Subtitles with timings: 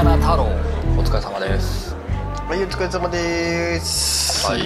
[0.00, 0.44] 穴太郎。
[0.96, 1.94] お疲れ様です。
[2.48, 4.46] はい、お疲れ様です。
[4.46, 4.60] はい。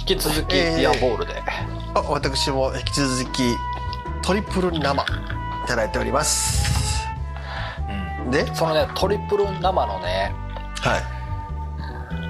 [0.00, 1.42] 引き続きえーディアボールで、
[1.94, 3.56] あ、私も引き続き
[4.20, 5.06] トリプル生い
[5.66, 7.06] ただいております。
[8.30, 10.34] で、そのねトリプル生のね
[10.82, 11.00] は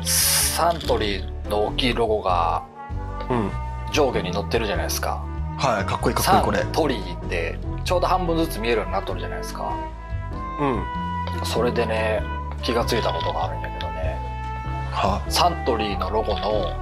[0.05, 2.65] サントリーの大きいロゴが
[3.29, 3.51] い、うん、
[3.93, 5.27] 上下に載ってるじゃないですか。
[5.59, 6.63] はい、かっこいいかっこいサいこれ。
[6.63, 9.77] ントリーってちょうど半分ずつ見えるようになっとるじゃないですか
[10.59, 10.67] う
[11.43, 12.23] ん、それでね
[12.63, 14.19] 気がついたことがあるんだけどね。
[14.93, 16.73] は、サントリーのロゴの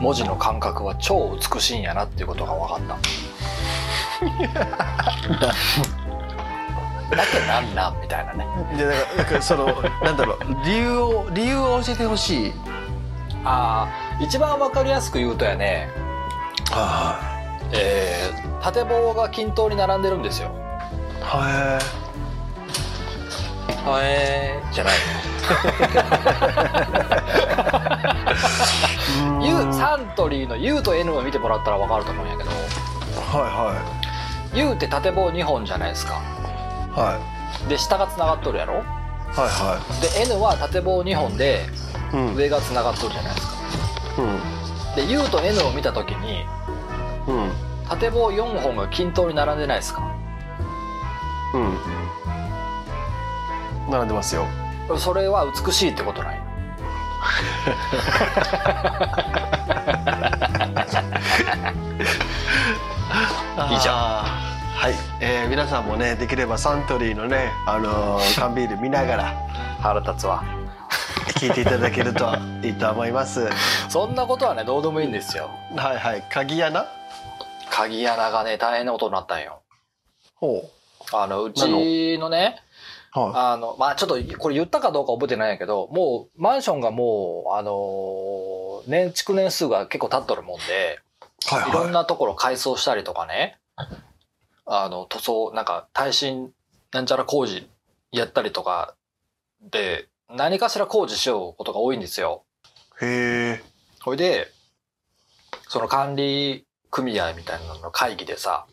[0.00, 2.98] 文字の感覚は超美しいんやなっていうことが分かった。
[7.16, 8.46] だけなんなんみたいなね。
[8.76, 9.66] で、なんか、なんかその、
[10.02, 12.54] なんだろう、理由を、理由を教えてほしい。
[13.44, 13.90] ああ
[14.22, 15.90] 一番分かりやすく言うとやね。
[16.70, 17.18] は
[17.72, 20.61] えー、縦棒が均等に並んでるんですよ
[21.38, 21.42] い、
[23.84, 24.94] ははえじゃない
[29.40, 29.48] い。
[29.48, 30.48] U サントリー。
[30.48, 32.60] の U と N を見てもらったら分かると思うんやけどはい
[33.50, 33.74] は
[34.54, 37.18] い U って縦棒2本じゃないですか、は
[37.66, 38.84] い、で下がつながっとるやろはい、
[39.34, 41.66] はいで N は縦棒2本で。
[42.36, 43.54] 上がつながっとるじゃないですか
[44.18, 46.44] うん、で U と N を見た時に
[47.26, 47.52] うん、
[47.88, 50.11] 縦棒4本が均等に並んでないですか
[51.54, 51.78] うん。
[53.90, 54.46] 並んでますよ。
[54.98, 56.42] それは美しいってことなんよ
[63.70, 63.90] 以上。
[63.90, 69.34] はい、えー、皆さんもねできればサントリーのねあのー 缶ビール見ながら
[69.80, 70.42] 腹立つわ。
[71.38, 73.48] 聞いていただけるといいと思います。
[73.88, 75.50] そんなことはねどうでもいいんですよ。
[75.76, 76.22] はいはい。
[76.30, 76.86] 鍵穴？
[77.70, 79.60] 鍵穴がね大変なことになったんよ。
[80.34, 80.68] ほ
[81.12, 82.60] あのうちのね
[83.14, 90.98] あのまあちょっとこれ言ったかどうか覚えてないんやけどもうマンションがもうあのー年築年数が結構経っとるもんで
[91.50, 91.70] いはい。
[91.70, 93.58] いろんはなところ改装したりとかね、
[94.66, 96.52] あの、塗装、なんか耐震
[96.92, 97.68] なんちゃら工事
[98.10, 98.94] やったりとか
[99.60, 102.44] で、何かしら工事しようことが多いんですよ。
[103.00, 103.08] いへ
[103.60, 103.64] え
[104.00, 104.48] ほいで、
[105.68, 108.66] その管理組合みたいなのの会議でさ、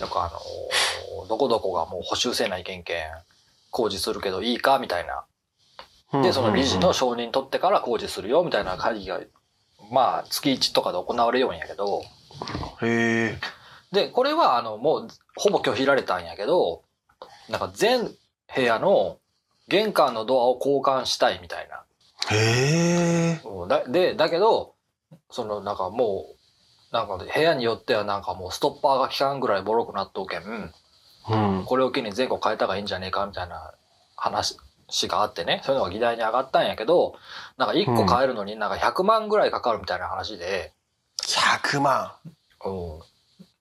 [0.00, 3.04] なんかあの、どこどこがもう補修せないけんけん
[3.70, 5.24] 工事するけどいいかみたいな。
[6.22, 9.20] で、その理事の承認取ってから工事するよみたいな会議が、
[9.90, 12.02] まあ月1とかで行われようんやけど、
[12.82, 13.38] へえ。
[13.92, 16.82] で、これは、あの、もう、ほぼ拒否られたんやけど、
[17.48, 18.10] なんか全
[18.54, 19.18] 部屋の
[19.68, 21.84] 玄関のドアを交換したいみたいな。
[22.30, 23.40] へえ。
[23.88, 24.74] で、だけど、
[25.30, 26.36] その、なんかもう、
[26.92, 30.72] なんか部屋によってはなんかもうストッパーが効かんぐらいボロくなっとうけん、
[31.30, 33.72] うんこれを機に全国変えた方がいいんじゃねえかみたいな
[34.16, 34.56] 話
[35.08, 37.14] があってね、そういうのが議題に上がったんやけど、
[37.56, 40.72] なんか1個変えるのになんか100万ぐらいかかるみたいな話で、
[41.22, 42.12] 100万
[42.64, 43.00] うん。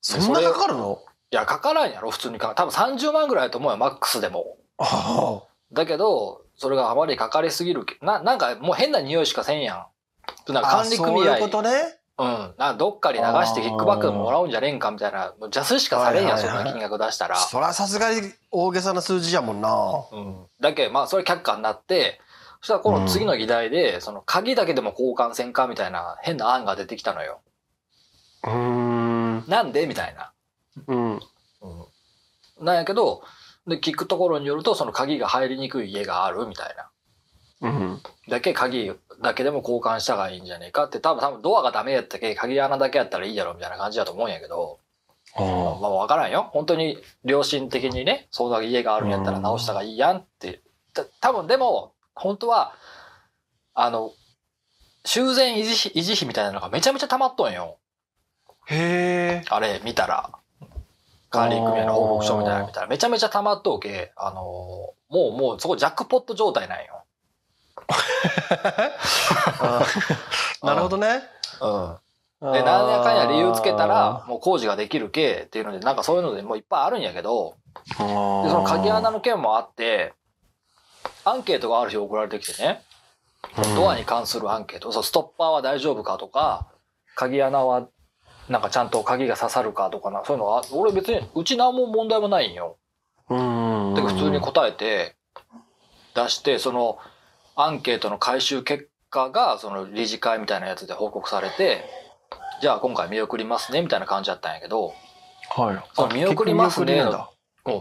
[0.02, 1.00] そんなかかるの？
[1.32, 2.54] いや、かからんやろ、普通にか。
[2.56, 4.58] 多分30万ぐらいだと思うよ、マックスでも。
[4.78, 7.98] あだけど、それがあまりかかりすぎるけ。
[8.02, 9.88] な、なんかもう変な匂いしかせんや
[10.50, 10.52] ん。
[10.52, 11.70] なんかあ管理組合、そういうことね
[12.22, 12.54] うん。
[12.58, 15.34] などっかに流してキックバックでももらうんじゃねえんかみたいな。
[15.40, 17.36] もう邪推しかされんやん、はいはいはいそんな金額出したら。
[17.36, 20.46] そりゃさすがに大げさな数字やもんなうん。
[20.60, 22.20] だけど、まあ、それ却下になって、
[22.62, 27.42] そしたらこの次の議題で、その鍵だけでも交換せんかみたいな変な案が出てきたのよ。
[28.44, 30.32] うーんなんでみたいな。
[30.88, 31.20] うんうん。
[32.66, 33.24] なんやけど、
[33.68, 36.90] で、聞くところによると、その鍵が入りにくい家があるみたいな。
[37.62, 44.80] うんだけ鍵だけでも交換した方がいいんじゃねえかって多分多分ドアがダメやったけ鍵穴だけやったらいいやろみたいな感じだと思うんやけど、
[45.36, 46.50] あまあ分からんよ。
[46.52, 50.62] 本当に良心的にねそんな家があるんやったら直した方がいいやんって。
[50.94, 52.74] た多分でも本当は
[53.74, 54.12] あの
[55.06, 57.78] 修繕維持費維持費みたいなのがめちゃめちゃ溜まっとんよ。
[58.68, 60.32] へえあれ見たら。
[61.32, 67.01] 管理組合の報告書みたいなの見たらめちゃめちゃ溜まっとうけあのもうもうそこジャックポット状態なんよ
[70.64, 71.22] なるほどね。
[71.62, 72.54] うん。
[72.54, 77.56] で、なんやかんや理由つけたら、もう工事ができるけっていうので、なんかそういうのでもういっぱいあるんやけど、
[77.88, 80.14] で、その鍵穴の件もあって、
[81.24, 82.82] アンケートがある日送られてきてね、
[83.76, 86.68] ドアに関するアンケート、そう、ストッパーは大丈夫かとか、
[87.16, 87.88] 鍵穴は、
[88.50, 92.78] なんかちゃんと鍵が刺さるかとかな、そういうのは、俺別に、うち何も問題もないんよ。
[93.30, 93.94] うん。
[93.94, 95.16] で、普通に答えて、
[96.16, 96.98] 出して、その、
[97.56, 101.86] アンケートの回収結果が、その理事会みたいなやつで報告されて、
[102.62, 104.94] じゃあ今回見送りますね、みたいな感じだったんやけど、
[105.50, 107.04] はいその見送りますね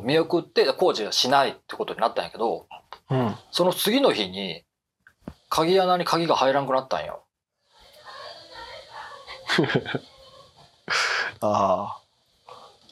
[0.03, 2.67] 見送って工事はしないってことになったんやけど、
[3.11, 3.37] うん。
[3.51, 4.65] その次の日に、
[5.49, 7.25] 鍵穴に鍵が入らんくなったんよ。
[11.41, 12.01] ああ。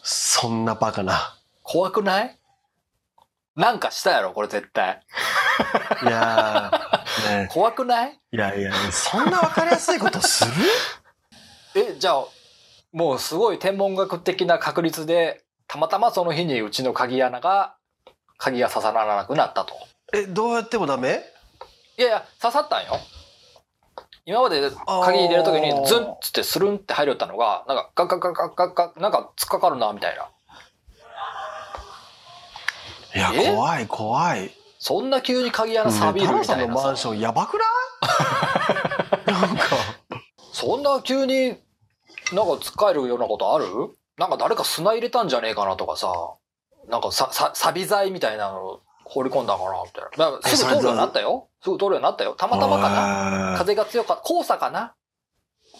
[0.03, 1.37] そんなバカな。
[1.63, 2.39] 怖くない？
[3.57, 5.03] なんかしたやろ、これ絶対。
[6.03, 8.19] いやー、ね、怖くない？
[8.33, 10.53] いやいや、そんなわかりやすいことする？
[11.95, 12.25] え、じゃあ、
[12.93, 17.77] もうすごい天文学的な確率で、たまたまその日にうちの鍵穴が、
[18.37, 19.75] 鍵が刺さらなくなったと。
[20.15, 21.23] え、どうやってもダメ？
[21.99, 22.99] いやいや、刺さったんよ。
[24.25, 24.61] 今まで
[25.05, 30.29] 鍵入れるときにズンッつってスルンって入るよったのが、なんかガッガッガッガッガッガッなんか突っかかるな、みたいな。
[33.15, 33.55] いや、え？
[33.55, 34.53] 怖い怖い。
[34.88, 36.67] そんな急に鍵穴ね錆びるみたいなさ。
[36.67, 37.64] のマンションやばくな
[39.26, 39.31] い？
[39.31, 39.62] なんか。
[40.55, 43.67] そんな急になんか突っかえるようなことある？
[44.17, 46.11] なんか誰か砂入れたんじゃねえかなとかさ、
[46.88, 50.31] なんかさ、さ、錆び剤みたいなの放り込んだかなみたいな。
[50.32, 51.49] だからすぐ通るようになったよ。
[51.62, 52.35] すぐ通るようになったよ。
[52.35, 54.23] たまたまかなな風が強かった。
[54.26, 54.94] 黄砂かな？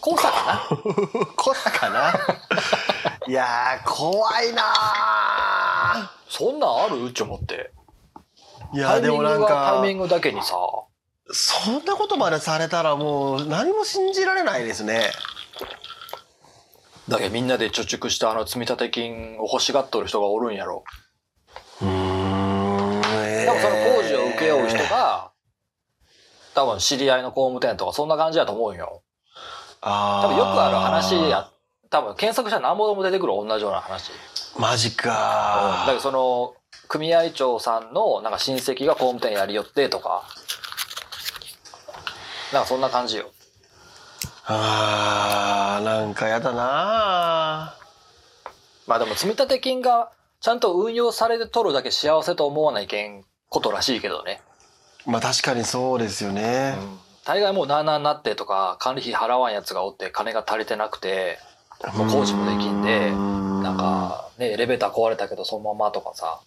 [0.03, 1.33] 黄砂かな？
[1.35, 2.13] こさかな？
[3.27, 7.07] いやー、怖いなそんなんある？
[7.09, 7.71] って思って。
[8.73, 10.55] ーいや、でもなんかがタイミ、ングだけにさ、
[11.31, 15.11] そんなことまでされたらもう何も信じられないですね。
[17.07, 20.83] だけどみんなで貯蓄したあの積立金を欲しがっとる人がおるんやろ。
[21.81, 23.01] うーん。
[23.01, 25.31] ででもその工事を請け負う人が、
[26.53, 29.01] 多分知り合いの工務店とかそんな感じだと思うんよ。
[29.81, 31.49] 多多分よくある話や、
[31.89, 34.11] 多分検索したら何ぼでも出てくる同じような話。
[34.57, 36.53] マジだけかどその、
[36.89, 40.23] 組合長さんのなんか親戚が工務店やりよってとか、
[42.51, 43.29] なんかそんな感じよ。
[44.47, 47.75] あーなんかやだな
[48.87, 54.41] まあでも積立金がちゃんと運用されて取るだけ幸せと思わないけんことらしいけどね。
[55.05, 56.73] まあ確かにそうですよね。
[57.23, 61.37] 大概もうなあなあになってとか管理費払わんやつがおって金が足りてなくて、
[61.93, 66.39] もう工事もできんで、なんかね、エレベーター壊れたけどそのままとかさ、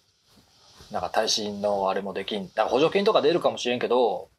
[0.93, 4.29] なんか耐震のあれもできん、なんか補助金とか出るかもしれんけど、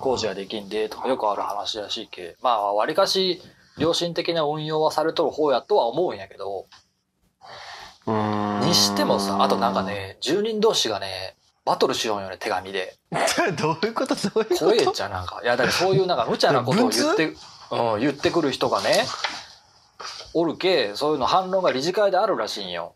[0.00, 2.36] 工事ができんでとかよくある話らしいけ。
[2.40, 3.42] まあ、わりかし
[3.76, 6.66] 良心的な運用はされとる方やとは思うんやけど、
[8.06, 11.34] にしてもさ、あとなんかね、住人同士がね、
[11.64, 12.96] バトルしようんよね、手紙で。
[13.60, 14.14] どういうこと？
[14.14, 14.58] どういうこと？
[14.60, 15.40] 怖えっちゃなんか。
[15.42, 17.34] いや、だからそういうなんか無茶なことを 言って、
[17.72, 19.04] うん、言ってくる人がね、
[20.34, 22.94] おるけ、そういうの反論が理事会であるらしいんよ。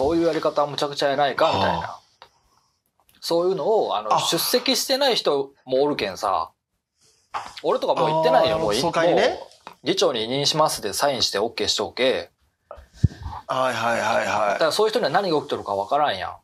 [0.00, 1.96] そういうやり方はむちゃくちゃやないか、みたいはな。
[3.20, 6.52] そういうのを、あの、あ出席してない人もおるけんさ、
[7.62, 9.38] 俺とかもう言ってないよ、もうい総会にね
[9.84, 12.30] 議長に委任しますでサインして OK しとけ。
[13.46, 16.30] はいはいはいだはからそういう人には何が起きてるかわからんやん。
[16.30, 16.34] い。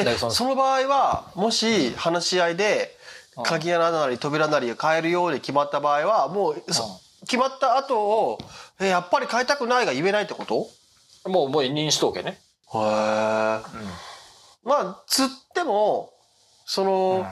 [0.00, 2.96] えそのその場合はもし話し合いで
[3.36, 8.38] うん鍵穴なり扉なりを変えるように決まった場合はもうそ決まった後を
[8.80, 10.56] えやっぱり変えたくないが言えないってこと？
[10.56, 10.66] うん
[11.26, 12.40] もう、もう委任しとけね。
[12.74, 12.80] へえ。
[14.64, 16.12] まあつっても
[16.66, 17.26] その、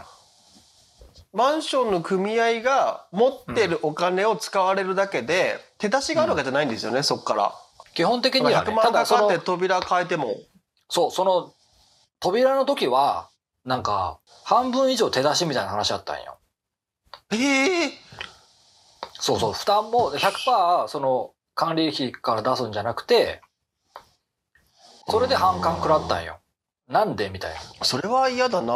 [1.32, 7.52] マンションの組合が持ってるお金を使われるだけで、手出しがあるわけじゃないんですよね、そっから。
[7.94, 10.36] 基本的には100ね、万ただかかって、扉変えても。
[10.88, 11.52] そう、その、
[12.20, 13.28] 扉の時は、
[13.64, 16.38] なんか、半分以上手出しみたいな話あったんよ。
[17.32, 17.92] ええ
[19.14, 23.40] そうそう、負担も100%その管理費から出すんじゃなくて、
[25.08, 26.38] それで反感食らったんよ。
[26.88, 27.84] なんでみたいな。
[27.84, 28.74] それは嫌だな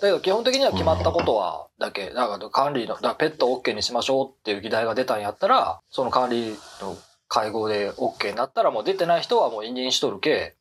[0.00, 6.96] けど基本的には決まったことはだけ、だから管理の、だからペット OK にしましょうっていう議題が出たんやったら、その管理の
[7.28, 10.56] 会合で OK になったらもう出てない人はもう委任しとるけ、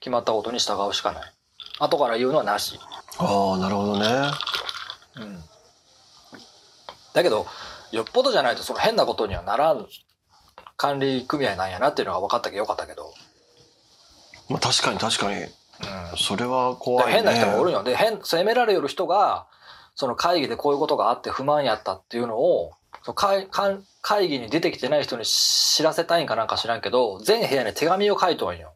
[0.00, 1.32] 決まったことに従うしかない。
[1.80, 2.78] 後から言うのはなし。
[3.18, 4.06] ああ、なるほどね。
[5.16, 5.40] うん。
[7.14, 7.46] だけど、
[7.90, 9.86] よっぽどじゃないとその変なことにはならん
[10.76, 13.12] 管理組合なんやなっていうのが分かったけどよかったけど。
[14.48, 15.42] まあ確かに確かに。
[15.42, 15.50] うん。
[16.16, 17.12] それは怖いね。
[17.12, 17.82] 変な人もおるんよ。
[17.82, 19.46] で、変、責められる人が、
[19.94, 28.74] その会議でこういうことがあって不満やったっていうのを、その会会会議に出てきてない人に知らせたいんかなんか知らんけど、全部屋に手紙を書いとんよ。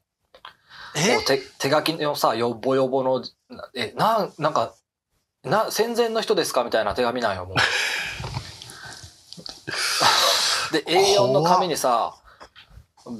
[0.95, 1.19] え？
[1.25, 4.75] 手手書きのさ、よぼよぼの、なえ、なん、なんか、
[5.43, 7.57] な、戦前の人ですかみたいな手紙なんよ、もう。
[10.73, 12.15] で、A4 の紙にさ、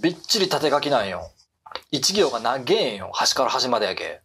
[0.03, 1.31] びっちり縦書きなんよ。
[1.93, 3.11] 一行が長えんよ。
[3.13, 4.03] 端から端までやけ。
[4.03, 4.23] へ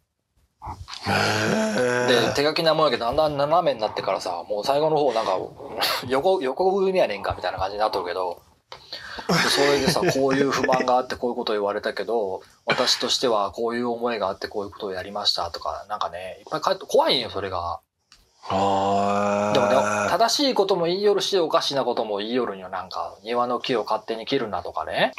[2.07, 5.37] で、手書きなもんやけど、だんだん斜めになってからさ、もう最後の方なんか、
[6.07, 8.41] 横、横組みやねんかみたいな感じになっとるけど、
[9.49, 17.81] それでさ、 こういう不満があってこういうことを言われたけど、私としてはこういう思いがあってこういうことをやりましたとか、なんかね、いっぱい書いて、怖いんよ、それが。
[18.49, 19.75] でもね、
[20.09, 22.69] 正しいことも言いよるし、おかしなことも言いよるんよ。
[22.69, 25.11] なんか、庭の木を勝手に切るなとかね。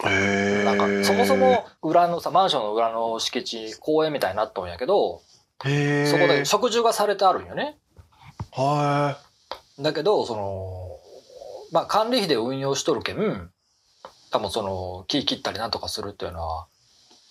[0.64, 5.20] なんか、そもそも裏のさ、マンションの裏の敷地、公園みたいになっとんやけど、
[5.60, 7.76] そこで植樹がされてあるんよね。
[8.52, 9.18] は
[9.78, 9.82] い。
[9.82, 10.98] だけど、その、
[11.70, 13.50] まあ、管理費で運用しとるけん、
[14.30, 16.66] 多分その、木切ったりなんとかするっていうのは、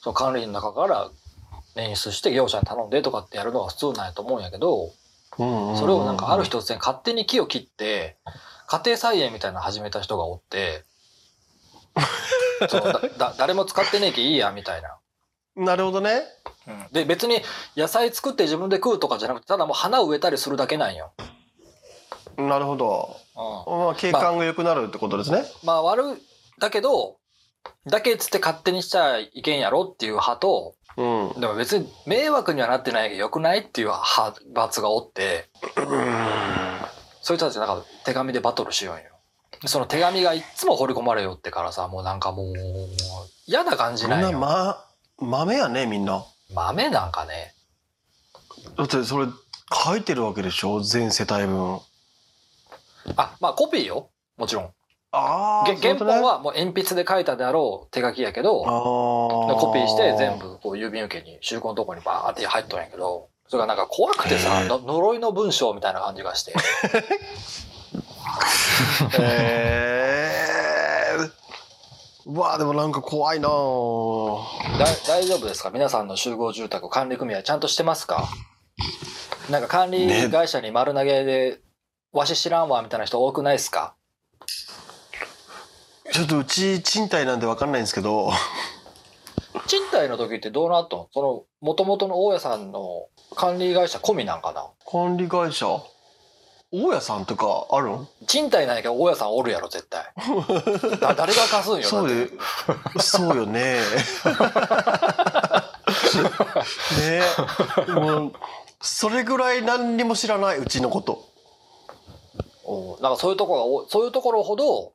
[0.02, 1.10] その管理費の中から
[1.76, 4.92] 捻出して業者に頼んでとかってやるのが普通なんやと思うんやけど、
[5.38, 8.18] それをなんかある日突然勝手に木を切って、
[8.68, 10.84] 家庭菜園みたいなの始めた人がおって、
[12.70, 14.98] そうだだ誰も使ってねえけいいやみたいな。
[15.56, 16.22] なるほどね。
[16.68, 17.42] うん、で別に
[17.76, 21.14] 野菜作って自分で食うとかじゃなくてただもう花植えたりするだけなんよ。
[22.38, 23.18] なるほど。
[23.36, 25.44] うん、まあ景観が良くなるってことですね。
[25.64, 26.22] まあ、まあ、悪い
[26.60, 27.18] だけど
[27.86, 35.86] だけっつって勝手にしちゃいけんやろっていう派とうん、でも別に迷惑にはなってないけどよくないっていう派閥がおって、うん、
[37.22, 39.04] そういう人たちなんか手紙でバトルしようんよ。
[39.66, 42.56] その手紙がいつも掘り込まれよってからさ、もうなんかもう、
[43.48, 44.28] 嫌な感じなんよ。
[44.28, 44.86] みんな、ま、
[45.20, 46.26] 豆やね、みんな。
[46.54, 47.54] 豆なんかね。
[48.78, 49.28] だってそれ
[49.74, 51.80] 書いてるわけでしょ全世帯分。
[53.16, 54.10] あ、まあコピーよ。
[54.38, 54.70] もちろん。
[55.12, 66.54] あ原本はもう鉛筆で書いたであろう手書きやけど、コピーして全部こう郵便受けに集合のとこにバーって入っとんやけど、それがなんか怖くてさ、呪いの文章みたいな感じがして。
[69.20, 71.32] へー。
[72.30, 73.48] うわでもなんか怖いな
[75.08, 75.70] 大丈夫ですか？
[75.70, 78.28] 皆さんの集合住宅管理組合ちゃんとしてますか？
[79.50, 81.62] なんか管理会社に丸投げで、
[82.12, 83.96] わし知らんわみたいな人多くないですか？
[86.14, 88.32] ちょっとうち賃貸なんで分かんないんですけど。
[89.68, 91.10] 賃貸の時ってどうなったの？
[91.14, 94.68] そのもともとの大家さんの管理会社込みなんかな？
[94.90, 95.68] 管理会社？
[96.72, 98.08] 大家さんとかあるん？
[98.28, 100.04] 賃貸なんやけど大家さんおるやろ絶対。
[101.00, 102.28] だ誰が貸すんよそうよ
[103.00, 103.80] そうよね。
[107.00, 107.22] ね。
[107.94, 108.34] もう
[108.82, 111.26] それぐらい何にも知らないうちのこと。
[112.66, 114.92] おなんかそういうところがそういうところほど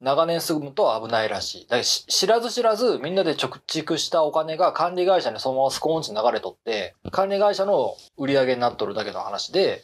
[0.00, 1.66] 長年住むと危ないらしい。
[1.68, 9.82] だ知らず知らずみんなで貯蓄したお金が管理会社にそのままスコーンチ流れとって、管理会社の売り上げになっとるだけの話で、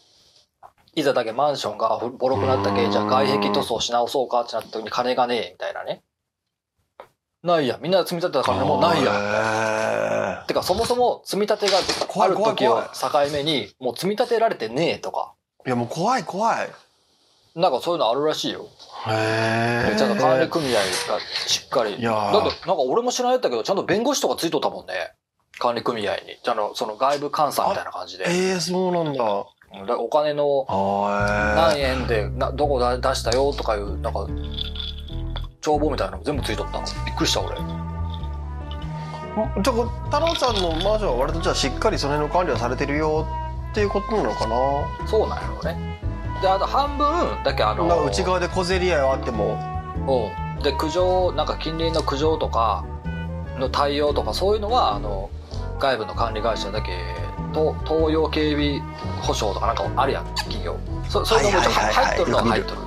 [0.94, 6.02] いざだけマンションがボロくなったけ、じゃあ外壁塗装し直そうかってなった時に金がねえ、みたいなね。
[7.42, 7.78] ないや。
[7.83, 10.44] みんな積み立てた金もないや。
[10.47, 15.35] てか、そもそも積み立てがある時を境目に、もう積み立てられてねえとか。
[15.66, 16.71] いや、もう怖い怖い。
[17.54, 18.66] なんかそういうのあるらしいよ。
[19.06, 19.96] へえ。
[19.96, 20.80] ちゃんと管理組合が
[21.46, 21.94] しっかり。
[21.94, 25.12] いやだってなんか俺も知らないったけど、ちゃんと弁護士とかついとったもんね。
[25.58, 26.20] 管理組合に。
[26.42, 28.25] じゃあの、その外部監査みたいな感じで。
[28.28, 29.25] ええー、そうなんだ。
[29.88, 30.66] だお金の
[31.56, 34.25] 何円でなどこ出したよとかいうなんか
[35.61, 37.64] 帳簿みたいなの全部ついとったのびっくりした俺じゃ
[39.73, 43.26] あ太郎さんのマンションは割とじゃあしっかりその辺の管理はされてるよ
[43.73, 45.08] っていうことなのかな？
[45.08, 46.00] そうなんやろうね
[46.41, 49.59] であと半分だけあの内側で小競り合いはあっても。
[50.07, 50.62] うん。
[50.62, 52.85] で苦情なんか近隣の苦情とか
[53.59, 55.31] の対応とかそういうのはあの
[55.79, 56.99] 外部の管理会社だけ
[57.53, 58.81] と東洋警備
[59.23, 60.76] 保障とかなんかあるやん企業。
[61.09, 62.81] そそういうのも入っとるのは入っとる。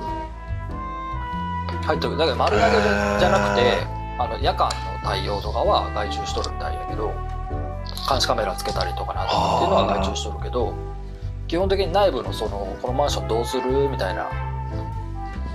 [1.86, 2.16] 入っとる。
[2.16, 7.14] だけど丸投げじゃなくてあの夜間の対応とかは外注しとるみたいやけど
[8.08, 9.36] 監視カメラつけたりとかなってい
[9.66, 10.74] うのは外注しとるけど
[11.48, 13.88] 基本的に内部のそのこのマンションどうする？
[13.88, 14.30] みたいな。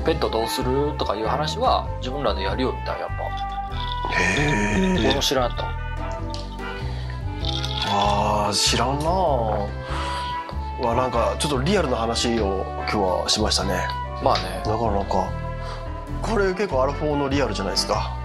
[0.04, 0.92] ペットどうする？
[0.98, 3.24] とかいう話は自分らでやるよみたいやっぱ。
[4.20, 5.64] へえ俺も知らんと。
[7.96, 9.06] あー知らんな。
[9.06, 13.88] わなんかちょっとリアルな話を今日はしましたね。
[14.24, 14.64] まあね。
[14.66, 15.32] なかなか。
[16.24, 18.18] これ結構アルフォーのリアルじゃないですか。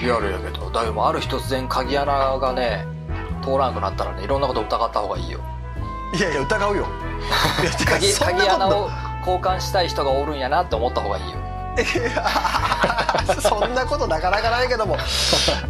[0.00, 0.70] リアルやけど。
[0.70, 2.86] だけどある日突然鍵穴がね
[3.42, 5.40] 通らんくなったらねいろんなこと疑った方がいいよ
[6.14, 6.86] いやいや疑うよ。
[7.84, 11.36] 鍵鍵穴を交換したい人がおるんやなって思った方がいいよ。
[13.40, 14.96] そんなことなかなかないけども、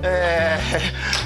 [0.02, 0.58] え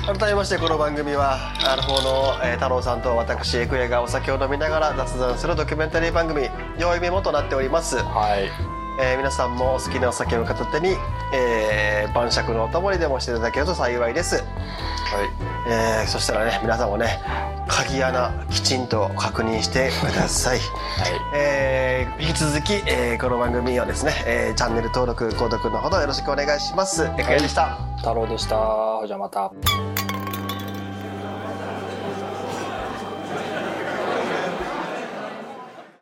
[0.07, 1.37] ー、改めましてこの番組は
[1.67, 6.49] アルフォーの、えー、太郎さんと私エクエがお酒を飲みながら雑談するドキュメンタリー番組
[6.79, 8.51] 「良いメモ」となっております、はい。
[8.99, 10.97] えー、皆さんもお好きなお酒を片手に
[11.33, 14.45] えー晩酌のお供にでもしていただけると幸いです、はい。
[15.69, 17.21] えーそしたらね皆さんもね
[17.71, 20.59] 鍵穴きちんと確認してください。
[20.59, 21.11] はい。
[21.35, 27.09] えー引き続き、えーこの番組をですね、えーチャンネル登録購読のほどよろしくお願いします。
[27.17, 27.79] えかやでした。
[27.99, 29.07] 太郎でした。
[29.07, 29.53] じゃあまた